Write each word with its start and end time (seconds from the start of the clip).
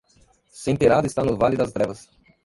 Senterada 0.63 1.05
está 1.05 1.21
no 1.23 1.37
Vale 1.37 1.57
das 1.57 1.71
Trevas. 1.71 1.99